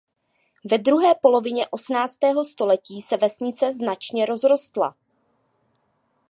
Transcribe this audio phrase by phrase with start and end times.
[0.65, 4.95] Ve druhé polovině osmnáctého století se vesnice značně rozrostla.